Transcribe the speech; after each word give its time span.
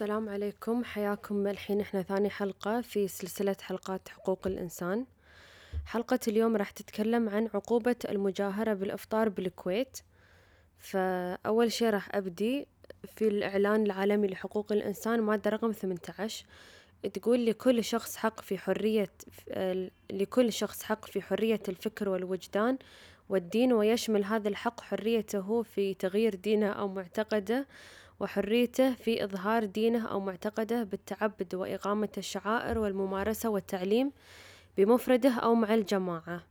السلام 0.00 0.28
عليكم. 0.28 0.84
حياكم 0.84 1.46
الحين. 1.46 1.80
إحنا 1.80 2.02
ثاني 2.02 2.30
حلقة 2.30 2.80
في 2.80 3.08
سلسلة 3.08 3.56
حلقات 3.60 4.08
حقوق 4.08 4.46
الإنسان. 4.46 5.06
حلقة 5.86 6.18
اليوم 6.28 6.56
راح 6.56 6.70
تتكلم 6.70 7.28
عن 7.28 7.48
عقوبة 7.54 7.96
المجاهرة 8.08 8.74
بالإفطار 8.74 9.28
بالكويت. 9.28 9.98
فأول 10.78 11.72
شي 11.72 11.90
راح 11.90 12.14
أبدي 12.14 12.66
في 13.16 13.28
الإعلان 13.28 13.82
العالمي 13.82 14.28
لحقوق 14.28 14.72
الإنسان 14.72 15.20
مادة 15.20 15.50
رقم 15.50 15.72
18 15.72 16.46
تقول 17.14 17.46
لكل 17.46 17.84
شخص 17.84 18.16
حق 18.16 18.40
في 18.40 18.58
حرية 18.58 19.12
لكل 20.12 20.52
شخص 20.52 20.82
حق 20.82 21.04
في 21.04 21.22
حرية 21.22 21.62
الفكر 21.68 22.08
والوجدان 22.08 22.78
والدين 23.28 23.72
ويشمل 23.72 24.24
هذا 24.24 24.48
الحق 24.48 24.80
حريته 24.80 25.62
في 25.62 25.94
تغيير 25.94 26.34
دينه 26.34 26.68
أو 26.68 26.88
معتقده. 26.88 27.66
وحريته 28.20 28.94
في 28.94 29.24
إظهار 29.24 29.64
دينه 29.64 30.08
أو 30.08 30.20
معتقده 30.20 30.82
بالتعبد 30.82 31.54
وإقامة 31.54 32.08
الشعائر 32.18 32.78
والممارسة 32.78 33.48
والتعليم 33.48 34.12
بمفرده 34.76 35.30
أو 35.34 35.54
مع 35.54 35.74
الجماعة. 35.74 36.42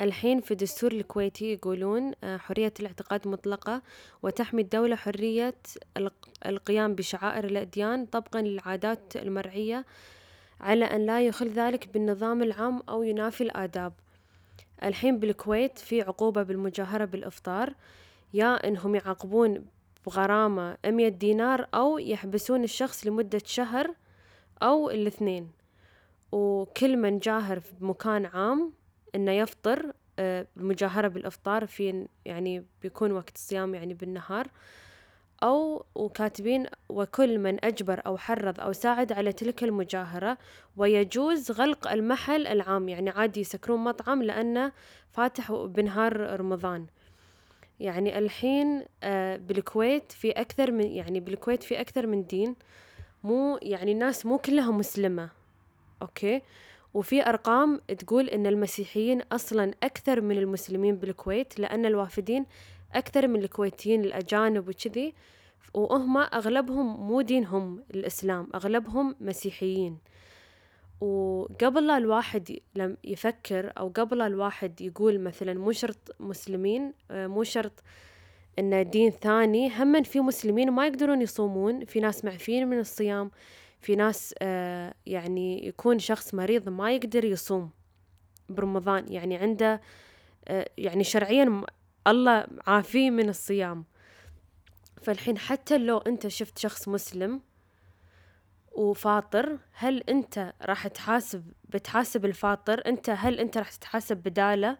الحين 0.00 0.40
في 0.40 0.50
الدستور 0.50 0.92
الكويتي 0.92 1.52
يقولون 1.52 2.12
آه، 2.24 2.36
حرية 2.36 2.72
الاعتقاد 2.80 3.28
مطلقة 3.28 3.82
وتحمي 4.22 4.62
الدولة 4.62 4.96
حرية 4.96 5.54
القيام 6.46 6.94
بشعائر 6.94 7.44
الأديان 7.44 8.06
طبقا 8.06 8.42
للعادات 8.42 9.16
المرعية 9.16 9.84
على 10.60 10.84
أن 10.84 11.06
لا 11.06 11.26
يخل 11.26 11.48
ذلك 11.48 11.88
بالنظام 11.88 12.42
العام 12.42 12.82
أو 12.88 13.02
ينافي 13.02 13.44
الآداب. 13.44 13.92
الحين 14.84 15.18
بالكويت 15.18 15.78
في 15.78 16.02
عقوبة 16.02 16.42
بالمجاهرة 16.42 17.04
بالإفطار 17.04 17.74
يا 18.34 18.68
إنهم 18.68 18.94
يعاقبون 18.94 19.64
بغرامة 20.06 20.76
مية 20.86 21.08
دينار 21.08 21.66
أو 21.74 21.98
يحبسون 21.98 22.64
الشخص 22.64 23.06
لمدة 23.06 23.42
شهر 23.44 23.94
أو 24.62 24.90
الاثنين. 24.90 25.50
وكل 26.32 26.96
من 26.96 27.18
جاهر 27.18 27.60
في 27.60 27.72
مكان 27.80 28.26
عام 28.26 28.72
إنه 29.14 29.32
يفطر 29.32 29.92
آه، 30.18 30.46
بالإفطار 30.56 31.66
في 31.66 32.06
يعني 32.24 32.64
بيكون 32.82 33.12
وقت 33.12 33.34
الصيام 33.36 33.74
يعني 33.74 33.94
بالنهار. 33.94 34.48
أو 35.42 35.84
وكاتبين 35.94 36.66
وكل 36.88 37.38
من 37.38 37.64
أجبر 37.64 38.02
أو 38.06 38.16
حرض 38.16 38.60
أو 38.60 38.72
ساعد 38.72 39.12
على 39.12 39.32
تلك 39.32 39.64
المجاهرة. 39.64 40.38
ويجوز 40.76 41.50
غلق 41.50 41.92
المحل 41.92 42.46
العام 42.46 42.88
يعني 42.88 43.10
عادي 43.10 43.40
يسكرون 43.40 43.80
مطعم 43.80 44.22
لأنه 44.22 44.72
فاتح 45.10 45.52
بنهار 45.52 46.40
رمضان. 46.40 46.86
يعني 47.82 48.18
الحين 48.18 48.84
آه، 49.02 49.36
بالكويت 49.36 50.12
في 50.12 50.30
أكثر 50.30 50.72
من 50.72 50.86
يعني 50.86 51.20
بالكويت 51.20 51.62
في 51.62 51.80
أكثر 51.80 52.06
من 52.06 52.26
دين. 52.26 52.56
مو 53.24 53.58
يعني 53.62 53.92
الناس 53.92 54.26
مو 54.26 54.38
كلها 54.38 54.70
مسلمة 54.70 55.30
أوكي؟ 56.02 56.42
وفي 56.94 57.28
أرقام 57.28 57.80
تقول 57.98 58.28
إن 58.28 58.46
المسيحيين 58.46 59.22
أصلا 59.22 59.74
أكثر 59.82 60.20
من 60.20 60.38
المسلمين 60.38 60.96
بالكويت 60.96 61.60
لأن 61.60 61.86
الوافدين 61.86 62.46
أكثر 62.94 63.28
من 63.28 63.42
الكويتيين 63.42 64.04
الأجانب 64.04 64.68
وكذي. 64.68 65.14
وهم 65.74 66.16
أغلبهم 66.18 67.06
مو 67.06 67.20
دينهم 67.20 67.84
الإسلام 67.94 68.48
أغلبهم 68.54 69.16
مسيحيين. 69.20 69.98
وقبل 71.02 71.86
لا 71.86 71.96
الواحد 71.96 72.58
لم 72.74 72.96
يفكر 73.04 73.72
أو 73.78 73.88
قبل 73.88 74.18
لا 74.18 74.26
الواحد 74.26 74.80
يقول 74.80 75.20
مثلا 75.20 75.54
مو 75.54 75.72
شرط 75.72 76.16
مسلمين 76.20 76.92
آه، 77.10 77.26
مو 77.26 77.42
شرط 77.44 77.72
إن 78.58 78.90
دين 78.90 79.10
ثاني 79.10 79.70
هم 79.82 80.02
في 80.02 80.20
مسلمين 80.20 80.70
ما 80.70 80.86
يقدرون 80.86 81.22
يصومون 81.22 81.84
في 81.84 82.00
ناس 82.00 82.24
معفين 82.24 82.68
من 82.68 82.78
الصيام 82.78 83.30
في 83.80 83.96
ناس 83.96 84.34
آه، 84.42 84.94
يعني 85.06 85.66
يكون 85.66 85.98
شخص 85.98 86.34
مريض 86.34 86.68
ما 86.68 86.92
يقدر 86.92 87.24
يصوم 87.24 87.70
برمضان 88.48 89.12
يعني 89.12 89.36
عنده 89.36 89.80
آه، 90.48 90.68
يعني 90.78 91.04
شرعيا 91.04 91.62
الله 92.06 92.46
عافيه 92.66 93.10
من 93.10 93.28
الصيام. 93.28 93.84
فالحين 95.02 95.38
حتى 95.38 95.78
لو 95.78 95.98
أنت 95.98 96.28
شفت 96.28 96.58
شخص 96.58 96.88
مسلم 96.88 97.40
وفاطر 98.74 99.58
هل 99.72 100.02
أنت 100.08 100.52
راح 100.62 100.86
تحاسب 100.88 101.52
بتحاسب 101.64 102.24
الفاطر؟ 102.24 102.86
انت 102.86 103.10
هل 103.10 103.40
أنت 103.40 103.58
راح 103.58 103.70
تتحاسب 103.70 104.16
بداله؟ 104.16 104.78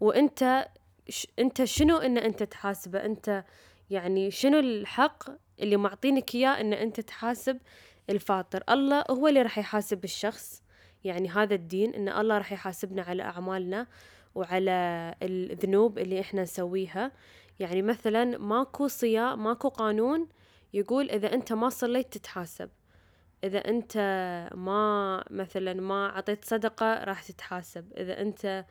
وأنت 0.00 0.68
ش 1.08 1.26
أنت 1.38 1.64
شنو 1.64 1.96
إن 1.96 2.18
أنت 2.18 2.42
تحاسبه؟ 2.42 3.04
أنت 3.04 3.44
يعني 3.90 4.30
شنو 4.30 4.58
الحق 4.58 5.24
اللي 5.60 5.76
معطينك 5.76 6.34
إياه 6.34 6.60
إن 6.60 6.72
أنت 6.72 7.00
تحاسب 7.00 7.58
الفاطر؟ 8.10 8.64
الله 8.70 9.04
هو 9.10 9.28
اللي 9.28 9.42
راح 9.42 9.58
يحاسب 9.58 10.04
الشخص. 10.04 10.62
يعني 11.04 11.28
هذا 11.28 11.54
الدين 11.54 11.94
إن 11.94 12.08
الله 12.08 12.38
راح 12.38 12.52
يحاسبنا 12.52 13.02
على 13.02 13.22
أعمالنا 13.22 13.86
وعلى 14.34 15.14
الذنوب 15.22 15.98
اللي 15.98 16.20
إحنا 16.20 16.42
نسويها. 16.42 17.12
يعني 17.60 17.82
مثلا 17.82 18.38
ماكو 18.38 18.88
صيام 18.88 19.44
ماكو 19.44 19.68
قانون 19.68 20.28
يقول 20.74 21.10
إذا 21.10 21.34
أنت 21.34 21.52
ما 21.52 21.68
صليت 21.68 22.12
تتحاسب. 22.12 22.70
إذا 23.44 23.58
أنت 23.58 23.96
ما 24.54 25.24
مثلا 25.30 25.74
ما 25.74 26.08
عطيت 26.08 26.44
صدقة 26.44 27.04
راح 27.04 27.22
تتحاسب. 27.22 27.92
إذا 27.96 28.20
أنت 28.20 28.64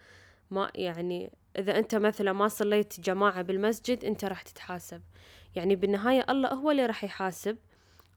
ما 0.52 0.72
يعني 0.76 1.32
إذا 1.58 1.80
أنت 1.80 1.96
مثلا 1.96 2.34
ما 2.34 2.48
صليت 2.48 3.00
جماعة 3.00 3.42
بالمسجد 3.42 4.06
أنت 4.06 4.26
راح 4.26 4.42
تتحاسب. 4.42 5.02
يعني 5.56 5.76
بالنهاية 5.76 6.26
الله 6.30 6.50
هو 6.54 6.72
اللي 6.72 6.86
راح 6.86 7.04
يحاسب 7.04 7.58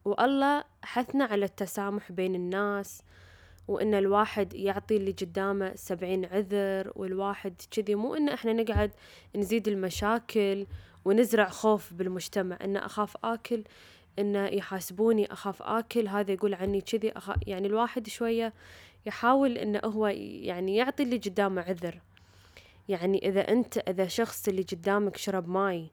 والله 0.04 0.64
حثنا 0.82 1.24
على 1.24 1.44
التسامح 1.44 2.12
بين 2.12 2.34
الناس 2.34 3.02
وإن 3.68 3.94
الواحد 3.94 4.54
يعطي 4.54 4.96
اللي 4.96 5.12
قدامه 5.12 5.72
سبعين 5.74 6.24
عذر 6.24 6.92
والواحد 6.94 7.62
كذي. 7.70 7.94
مو 7.94 8.14
إن 8.14 8.28
إحنا 8.28 8.52
نقعد 8.52 8.90
نزيد 9.36 9.68
المشاكل 9.68 10.66
ونزرع 11.04 11.48
خوف 11.48 11.92
بالمجتمع 11.94 12.58
إن 12.64 12.76
أخاف 12.76 13.16
آكل 13.24 13.64
إنه 14.18 14.46
يحاسبوني 14.46 15.32
أخاف 15.32 15.62
آكل 15.62 16.08
هذا 16.08 16.32
يقول 16.32 16.54
عني 16.54 16.80
كذي 16.80 17.12
أخ... 17.12 17.30
يعني 17.46 17.66
الواحد 17.66 18.08
شوية 18.08 18.52
يحاول 19.06 19.58
إنه 19.58 19.80
هو 19.84 20.06
يعني 20.06 20.76
يعطي 20.76 21.02
اللي 21.02 21.16
قدامه 21.16 21.62
عذر. 21.62 22.00
يعني 22.88 23.28
إذا 23.28 23.40
أنت 23.40 23.78
إذا 23.78 24.06
شخص 24.06 24.48
اللي 24.48 24.62
قدامك 24.62 25.16
شرب 25.16 25.48
ماي 25.48 25.90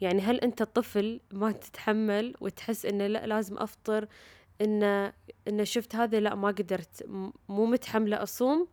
يعني 0.00 0.20
هل 0.22 0.40
أنت 0.40 0.62
طفل 0.62 1.20
ما 1.32 1.52
تتحمل 1.52 2.34
وتحس 2.40 2.86
إنه 2.86 3.06
لأ 3.06 3.26
لازم 3.26 3.58
أفطر 3.58 4.06
إنه 4.60 5.12
إنه 5.48 5.64
شفت 5.64 5.94
هذا 5.94 6.20
لأ 6.20 6.34
ما 6.34 6.48
قدرت 6.48 7.04
مو 7.48 7.66
متحملة 7.66 8.22
أصوم 8.22 8.68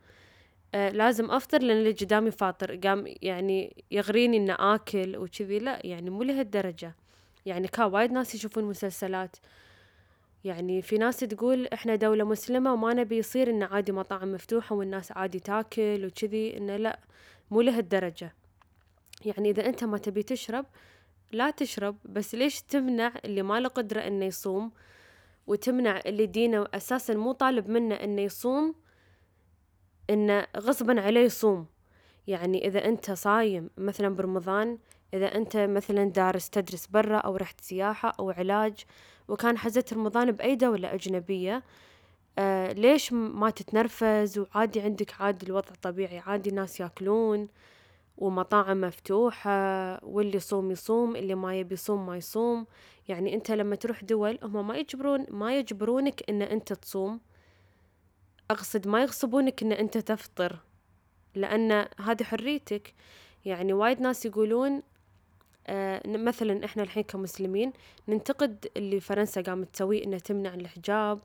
آه 0.75 0.89
لازم 0.89 1.31
أفطر 1.31 1.61
لأن 1.61 1.77
اللي 1.77 1.91
قدامي 1.91 2.31
فاطر 2.31 2.75
قام 2.75 3.05
يعني 3.21 3.83
يغريني 3.91 4.37
إنه 4.37 4.55
آكل 4.59 5.17
وكذي 5.17 5.59
لأ 5.59 5.85
يعني 5.85 6.09
مو 6.09 6.23
لهالدرجة. 6.23 6.95
يعني 7.47 7.67
كان 7.67 7.85
وايد 7.85 8.11
ناس 8.11 8.35
يشوفون 8.35 8.63
مسلسلات. 8.63 9.35
يعني 10.43 10.81
في 10.81 10.97
ناس 10.97 11.19
تقول 11.19 11.67
إحنا 11.67 11.95
دولة 11.95 12.23
مسلمة 12.23 12.73
وما 12.73 12.93
نبي 12.93 13.17
يصير 13.17 13.49
إن 13.49 13.63
عادي 13.63 13.91
مطاعم 13.91 14.31
مفتوحة 14.33 14.75
والناس 14.75 15.11
عادي 15.11 15.39
تاكل 15.39 16.05
وكذي 16.05 16.57
إنه 16.57 16.77
لا 16.77 16.99
مو 17.51 17.61
لهالدرجة. 17.61 18.33
يعني 19.25 19.49
إذا 19.49 19.65
أنت 19.65 19.83
ما 19.83 19.97
تبي 19.97 20.23
تشرب 20.23 20.65
لا 21.31 21.51
تشرب 21.51 21.97
بس 22.05 22.35
ليش 22.35 22.61
تمنع 22.61 23.13
اللي 23.25 23.41
ما 23.41 23.59
له 23.59 23.69
قدرة 23.69 23.99
إنه 23.99 24.25
يصوم؟ 24.25 24.71
وتمنع 25.47 26.01
اللي 26.05 26.25
دينه 26.25 26.67
أساسا 26.73 27.13
مو 27.13 27.31
طالب 27.31 27.69
منه 27.69 27.95
إنه 27.95 28.21
يصوم 28.21 28.75
إنه 30.09 30.47
غصبا 30.57 31.01
عليه 31.01 31.21
يصوم. 31.21 31.65
يعني 32.27 32.67
إذا 32.67 32.85
أنت 32.85 33.11
صايم 33.11 33.69
مثلا 33.77 34.15
برمضان 34.15 34.77
إذا 35.13 35.35
أنت 35.35 35.57
مثلا 35.57 36.03
دارس 36.03 36.49
تدرس 36.49 36.87
برا 36.87 37.17
أو 37.17 37.35
رحت 37.35 37.61
سياحة 37.61 38.13
أو 38.19 38.29
علاج 38.29 38.85
وكان 39.27 39.57
حزت 39.57 39.93
رمضان 39.93 40.31
بأي 40.31 40.55
دولة 40.55 40.93
أجنبية 40.93 41.63
آه 42.39 42.71
ليش 42.71 43.13
ما 43.13 43.49
تتنرفز 43.49 44.39
وعادي 44.39 44.81
عندك 44.81 45.21
عادي 45.21 45.45
الوضع 45.45 45.71
طبيعي 45.81 46.19
عادي 46.19 46.51
ناس 46.51 46.79
ياكلون 46.79 47.47
ومطاعم 48.17 48.81
مفتوحة 48.81 49.99
واللي 50.05 50.37
يصوم 50.37 50.71
يصوم 50.71 51.15
اللي 51.15 51.35
ما 51.35 51.59
يبي 51.59 51.73
يصوم 51.73 52.05
ما 52.05 52.17
يصوم. 52.17 52.65
يعني 53.07 53.33
أنت 53.33 53.51
لما 53.51 53.75
تروح 53.75 54.03
دول 54.03 54.39
هم 54.43 54.67
ما 54.67 54.77
يجبرون 54.77 55.25
ما 55.29 55.57
يجبرونك 55.57 56.29
إن 56.29 56.41
أنت 56.41 56.73
تصوم. 56.73 57.19
أقصد 58.51 58.87
ما 58.87 59.01
يغصبونك 59.01 59.63
إن 59.63 59.71
أنت 59.71 59.97
تفطر 59.97 60.59
لأن 61.35 61.87
هذه 61.99 62.23
حريتك. 62.23 62.93
يعني 63.45 63.73
وايد 63.73 64.01
ناس 64.01 64.25
يقولون 64.25 64.81
مثلا 66.05 66.65
إحنا 66.65 66.83
الحين 66.83 67.03
كمسلمين 67.03 67.73
ننتقد 68.07 68.67
اللي 68.77 68.99
فرنسا 68.99 69.41
قامت 69.41 69.73
تسويه 69.73 70.03
إنها 70.03 70.19
تمنع 70.19 70.53
الحجاب 70.53 71.19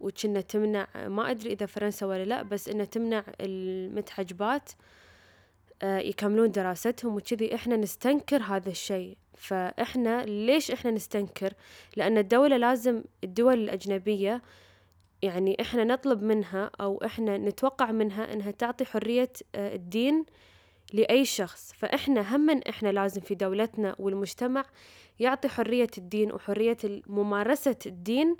وكنا 0.00 0.40
تمنع 0.40 0.86
ما 0.96 1.30
أدري 1.30 1.52
إذا 1.52 1.66
فرنسا 1.66 2.06
ولا 2.06 2.24
لا 2.24 2.42
بس 2.42 2.68
إنها 2.68 2.84
تمنع 2.84 3.24
المتحجبات 3.40 4.70
يكملون 5.82 6.50
دراستهم 6.50 7.16
وكذي 7.16 7.54
إحنا 7.54 7.76
نستنكر 7.76 8.42
هذا 8.42 8.70
الشيء. 8.70 9.16
فإحنا 9.36 10.24
ليش 10.24 10.70
إحنا 10.70 10.90
نستنكر؟ 10.90 11.52
لأن 11.96 12.18
الدولة 12.18 12.56
لازم 12.56 13.02
الدول 13.24 13.54
الأجنبية 13.54 14.42
يعني 15.22 15.56
إحنا 15.60 15.84
نطلب 15.84 16.22
منها 16.22 16.70
أو 16.80 17.02
إحنا 17.04 17.38
نتوقع 17.38 17.92
منها 17.92 18.32
إنها 18.32 18.50
تعطي 18.50 18.84
حرية 18.84 19.32
الدين 19.54 20.24
لأي 20.92 21.24
شخص. 21.24 21.72
فإحنا 21.72 22.36
هم 22.36 22.60
إحنا 22.68 22.88
لازم 22.88 23.20
في 23.20 23.34
دولتنا 23.34 23.96
والمجتمع 23.98 24.64
يعطي 25.20 25.48
حرية 25.48 25.90
الدين 25.98 26.32
وحرية 26.32 26.78
ممارسة 27.06 27.76
الدين 27.86 28.36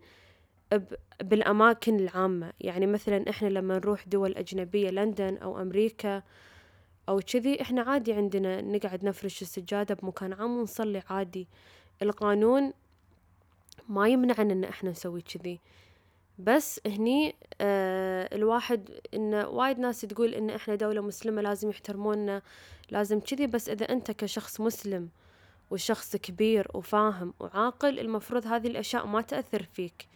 بالأماكن 1.23 1.97
العامة. 1.97 2.53
يعني 2.61 2.87
مثلا 2.87 3.31
إحنا 3.31 3.49
لما 3.49 3.75
نروح 3.75 4.09
دول 4.09 4.35
أجنبية 4.35 4.91
لندن 4.91 5.37
أو 5.37 5.63
أمريكا 5.63 6.23
أو 7.09 7.21
كذي 7.21 7.63
إحنا 7.63 7.83
عادي 7.83 8.13
عندنا 8.13 8.61
نقعد 8.61 9.05
نفرش 9.05 9.43
السجادة 9.43 9.95
بمكان 9.95 10.33
عام 10.33 10.57
ونصلي 10.59 11.03
عادي. 11.11 11.49
القانون 12.03 12.73
ما 13.89 14.09
يمنعنا 14.09 14.53
إن 14.53 14.65
إحنا 14.65 14.91
نسوي 14.91 15.23
كذي. 15.23 15.61
بس 16.39 16.81
هني 16.87 17.35
آه 17.61 18.35
الواحد 18.37 18.91
إن 19.15 19.35
وايد 19.35 19.79
ناس 19.79 20.01
تقول 20.01 20.35
إن 20.35 20.51
إحنا 20.51 20.75
دولة 20.75 21.01
مسلمة 21.01 21.43
لازم 21.43 21.71
يحترمونا 21.71 22.43
لازم 22.91 23.21
كذي 23.21 23.47
بس 23.47 23.69
إذا 23.69 23.89
أنت 23.93 24.11
كشخص 24.11 24.61
مسلم 24.61 25.09
وشخص 25.71 26.17
كبير 26.17 26.69
وفاهم 26.75 27.35
وعاقل 27.41 27.99
المفروض 27.99 28.47
هذه 28.47 28.67
الأشياء 28.67 29.07
ما 29.07 29.21
تأثر 29.21 29.63
فيك. 29.63 30.09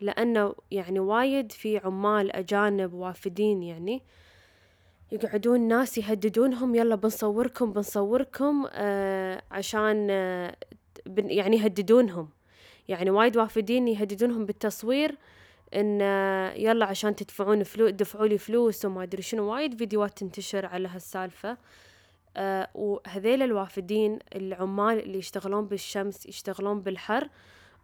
لأنه 0.00 0.54
يعني 0.70 1.00
وايد 1.00 1.52
في 1.52 1.78
عمال 1.78 2.32
أجانب 2.32 2.92
وافدين 2.92 3.62
يعني 3.62 4.02
يقعدون 5.12 5.60
ناس 5.68 5.98
يهددونهم 5.98 6.74
يلا 6.74 6.94
بنصوركم 6.94 7.72
بنصوركم 7.72 8.66
آه 8.72 9.42
عشان 9.50 10.08
آه 10.10 10.56
يعني 11.16 11.56
يهددونهم. 11.56 12.28
يعني 12.88 13.10
وايد 13.10 13.36
وافدين 13.36 13.88
يهددونهم 13.88 14.46
بالتصوير 14.46 15.18
إن 15.74 15.98
آه 16.02 16.52
يلا 16.52 16.86
عشان 16.86 17.16
تدفعون 17.16 17.62
فلوس 17.62 17.90
دفعوا 17.90 18.26
لي 18.26 18.38
فلوس 18.38 18.84
وما 18.84 19.02
أدري 19.02 19.22
شنو. 19.22 19.52
وايد 19.52 19.78
فيديوهات 19.78 20.18
تنتشر 20.18 20.66
على 20.66 20.88
هالسالفة. 20.88 21.56
آه 22.36 22.68
وهذيل 22.74 23.42
الوافدين 23.42 24.18
العمال 24.34 24.98
اللي 24.98 25.18
يشتغلون 25.18 25.66
بالشمس 25.66 26.26
يشتغلون 26.26 26.80
بالحر 26.80 27.28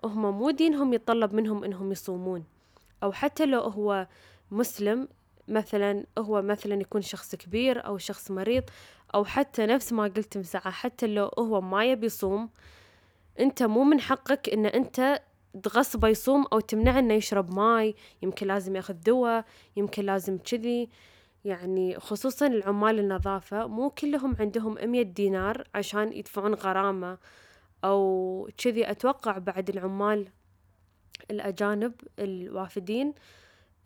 هم 0.04 0.38
مو 0.38 0.50
دينهم 0.50 0.92
يتطلب 0.92 1.34
منهم 1.34 1.64
إنهم 1.64 1.92
يصومون. 1.92 2.44
أو 3.02 3.12
حتى 3.12 3.46
لو 3.46 3.60
هو 3.60 4.06
مسلم 4.50 5.08
مثلا 5.48 6.04
هو 6.18 6.42
مثلا 6.42 6.80
يكون 6.80 7.02
شخص 7.02 7.34
كبير 7.34 7.86
أو 7.86 7.98
شخص 7.98 8.30
مريض 8.30 8.64
أو 9.14 9.24
حتى 9.24 9.66
نفس 9.66 9.92
ما 9.92 10.02
قلت 10.02 10.38
مساعة 10.38 10.70
حتى 10.70 11.06
لو 11.06 11.30
هو 11.38 11.60
ما 11.60 11.84
يبي 11.84 12.06
يصوم 12.06 12.50
انت 13.40 13.62
مو 13.62 13.85
من 13.85 14.00
حقك 14.00 14.49
إن 14.49 14.67
انت 14.67 15.20
تغصبه 15.62 16.08
يصوم 16.08 16.46
أو 16.52 16.61
تمنعه 16.61 16.99
إنه 16.99 17.14
يشرب 17.14 17.55
ماي. 17.55 17.94
يمكن 18.23 18.46
لازم 18.46 18.76
يأخذ 18.76 18.94
دواء 18.94 19.44
يمكن 19.76 20.05
لازم 20.05 20.38
كذي. 20.38 20.88
يعني 21.44 22.00
خصوصا 22.00 22.46
العمال 22.46 22.99
النظافة 22.99 23.67
مو 23.67 23.90
كلهم 23.90 24.37
عندهم 24.40 24.79
أمية 24.79 25.02
دينار 25.02 25.64
عشان 25.75 26.12
يدفعون 26.12 26.55
غرامة 26.55 27.19
أو 27.85 28.50
كذي. 28.58 28.90
أتوقع 28.90 29.38
بعد 29.38 29.69
العمال 29.69 30.29
الأجانب 31.31 31.93
الوافدين 32.19 33.14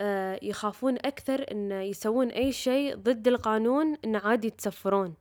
آه 0.00 0.38
يخافون 0.42 0.94
أكثر 0.94 1.46
إن 1.52 1.72
يسوون 1.72 2.28
أي 2.28 2.52
شيء 2.52 2.96
ضد 2.96 3.28
القانون 3.28 3.96
إن 4.04 4.16
عادي 4.16 4.46
يتسفرون. 4.46 5.14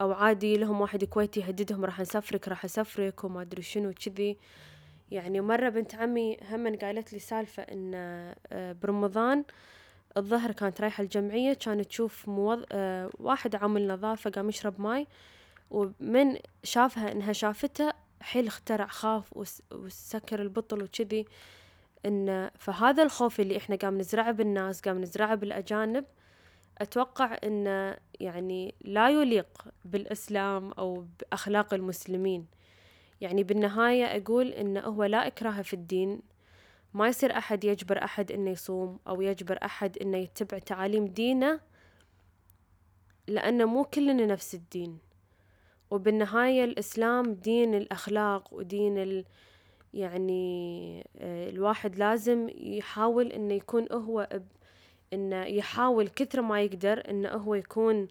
أو 0.00 0.12
عادي 0.12 0.56
لهم 0.56 0.80
واحد 0.80 1.04
كويتي 1.04 1.40
يهددهم 1.40 1.84
راح 1.84 2.00
نسفرك 2.00 2.48
راح 2.48 2.64
أسفرك 2.64 3.24
وما 3.24 3.42
أدري 3.42 3.62
شنو 3.62 3.92
كذي 3.92 4.36
يعني 5.10 5.40
مرة 5.40 5.68
بنت 5.68 5.94
عمي 5.94 6.36
هم 6.50 6.76
قالت 6.76 7.12
لي 7.12 7.18
سالفة 7.18 7.62
إن 7.62 7.92
آه 7.94 8.72
برمضان 8.82 9.44
الظهر 10.16 10.52
كانت 10.52 10.80
رايحة 10.80 11.02
الجمعية 11.02 11.52
كانت 11.52 11.86
تشوف 11.86 12.28
موظ... 12.28 12.62
آه 12.72 13.10
واحد 13.18 13.54
عامل 13.54 13.86
نظافة 13.88 14.30
قام 14.30 14.48
يشرب 14.48 14.80
ماي 14.80 15.06
ومن 15.70 16.36
شافها 16.64 17.12
إنها 17.12 17.32
شافته 17.32 17.92
حيل 18.20 18.46
اخترع 18.46 18.86
خاف 18.86 19.36
وسكر 19.72 20.42
البطل 20.42 20.82
وكذي. 20.82 21.26
إن 22.06 22.50
فهذا 22.58 23.02
الخوف 23.02 23.40
اللي 23.40 23.56
إحنا 23.56 23.76
قام 23.76 23.98
نزرعه 23.98 24.30
بالناس 24.32 24.80
قام 24.80 25.00
نزرعه 25.00 25.34
بالأجانب 25.34 26.04
أتوقع 26.80 27.38
إنه 27.44 27.96
يعني 28.20 28.74
لا 28.80 29.10
يليق 29.10 29.64
بالإسلام 29.84 30.72
أو 30.72 31.06
بأخلاق 31.20 31.74
المسلمين. 31.74 32.46
يعني 33.20 33.42
بالنهاية 33.42 34.04
أقول 34.04 34.48
إنه 34.48 34.80
هو 34.80 35.04
لا 35.04 35.26
إكراه 35.26 35.62
في 35.62 35.74
الدين. 35.74 36.20
ما 36.94 37.08
يصير 37.08 37.38
أحد 37.38 37.64
يجبر 37.64 38.04
أحد 38.04 38.32
إنه 38.32 38.50
يصوم 38.50 38.98
أو 39.08 39.20
يجبر 39.20 39.58
أحد 39.64 39.98
إنه 39.98 40.18
يتبع 40.18 40.58
تعاليم 40.58 41.06
دينه 41.06 41.60
لأنه 43.28 43.64
مو 43.64 43.84
كلنا 43.84 44.26
نفس 44.26 44.54
الدين. 44.54 44.98
وبالنهاية 45.90 46.64
الإسلام 46.64 47.34
دين 47.34 47.74
الأخلاق 47.74 48.54
ودين 48.54 48.98
ال 48.98 49.24
يعني 49.94 51.06
الواحد 51.20 51.96
لازم 51.96 52.48
يحاول 52.54 53.32
إنه 53.32 53.54
يكون 53.54 53.86
هو 53.92 54.28
إنه 55.12 55.44
يحاول 55.44 56.08
كثر 56.08 56.42
ما 56.42 56.62
يقدر 56.62 57.10
إنه 57.10 57.28
هو 57.28 57.54
يكون 57.54 58.08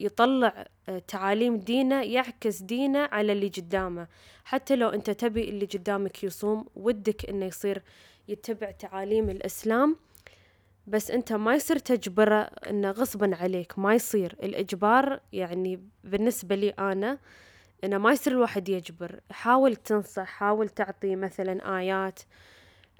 يطلع 0.00 0.66
تعاليم 1.08 1.56
دينه 1.56 2.02
يعكس 2.02 2.62
دينه 2.62 2.98
على 2.98 3.32
اللي 3.32 3.48
قدامه. 3.48 4.08
حتى 4.44 4.76
لو 4.76 4.88
أنت 4.88 5.10
تبي 5.10 5.48
اللي 5.48 5.66
قدامك 5.66 6.24
يصوم 6.24 6.66
ودك 6.76 7.28
إنه 7.28 7.46
يصير 7.46 7.82
يتبع 8.28 8.70
تعاليم 8.70 9.30
الإسلام. 9.30 9.96
بس 10.86 11.10
أنت 11.10 11.32
ما 11.32 11.54
يصير 11.54 11.78
تجبره 11.78 12.40
إنه 12.40 12.90
غصبا 12.90 13.36
عليك 13.36 13.78
ما 13.78 13.94
يصير. 13.94 14.36
الإجبار 14.42 15.20
يعني 15.32 15.80
بالنسبة 16.04 16.54
لي 16.54 16.70
أنا 16.70 17.18
إنه 17.84 17.98
ما 17.98 18.12
يصير 18.12 18.32
الواحد 18.32 18.68
يجبر. 18.68 19.20
حاول 19.30 19.76
تنصح 19.76 20.26
حاول 20.26 20.68
تعطي 20.68 21.16
مثلا 21.16 21.78
آيات. 21.78 22.20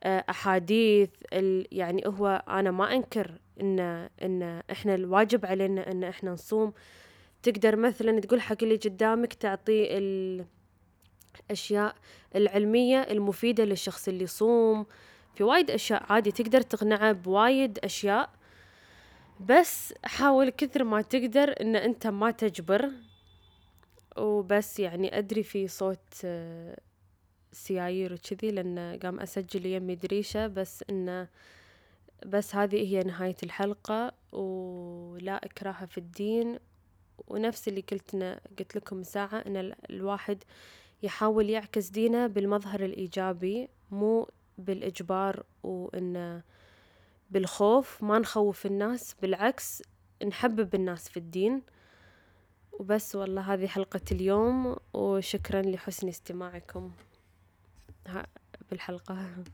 أحاديث 0.05 1.11
يعني 1.73 2.02
هو 2.06 2.43
أنا 2.49 2.70
ما 2.70 2.94
أنكر 2.94 3.38
إن 3.61 3.81
إن 4.23 4.62
إحنا 4.70 4.94
الواجب 4.94 5.47
علينا 5.47 5.91
إن 5.91 6.05
إحنا 6.05 6.31
نصوم. 6.31 6.73
تقدر 7.43 7.76
مثلا 7.76 8.20
تقول 8.20 8.41
حق 8.41 8.56
اللي 8.62 8.76
قدامك 8.76 9.35
تعطيه 9.35 9.88
الأشياء 11.49 11.94
العلمية 12.37 12.99
المفيدة 13.02 13.64
للشخص 13.64 14.08
اللي 14.08 14.25
يصوم. 14.25 14.87
في 15.35 15.45
وايد 15.45 15.71
أشياء 15.71 16.12
عادي 16.12 16.33
تقدر 16.33 16.61
تقنعه 16.61 17.12
بوايد 17.12 17.78
أشياء. 17.85 18.30
بس 19.40 19.95
حاول 20.04 20.50
كثر 20.50 20.85
ما 20.85 21.02
تقدر 21.02 21.54
إن 21.61 21.76
أنت 21.76 22.07
ما 22.07 22.30
تجبر. 22.30 22.90
وبس 24.16 24.80
يعني 24.80 25.19
أدري 25.19 25.42
في 25.42 25.69
صوت 25.69 26.26
سيايير 27.52 28.12
وكذي 28.12 28.50
لأن 28.50 28.99
قام 29.02 29.21
أسجل 29.21 29.66
يمي 29.66 29.95
دريشة 29.95 30.47
بس 30.47 30.85
إنه 30.90 31.28
بس 32.26 32.54
هذه 32.54 32.76
هي 32.76 33.00
نهاية 33.02 33.37
الحلقة 33.42 34.12
ولا 34.33 35.45
إكراه 35.45 35.85
في 35.85 35.99
الدين. 35.99 36.59
ونفس 37.28 37.69
اللي 37.69 37.80
قلتنا 37.80 38.40
قلت 38.59 38.76
لكم 38.76 39.02
ساعة 39.02 39.38
إن 39.47 39.75
الواحد 39.90 40.45
يحاول 41.02 41.50
يعكس 41.50 41.88
دينه 41.88 42.26
بالمظهر 42.26 42.85
الإيجابي 42.85 43.69
مو 43.90 44.28
بالإجبار 44.59 45.42
وإن 45.62 46.42
بالخوف. 47.30 48.02
ما 48.02 48.19
نخوف 48.19 48.66
الناس 48.66 49.14
بالعكس 49.23 49.83
نحبب 50.26 50.75
الناس 50.75 51.09
في 51.09 51.16
الدين. 51.16 51.62
وبس 52.73 53.14
والله 53.16 53.54
هذه 53.54 53.66
حلقة 53.66 54.00
اليوم 54.12 54.76
وشكرا 54.92 55.62
لحسن 55.62 56.09
استماعكم. 56.09 56.90
بالحلقة 58.71 59.45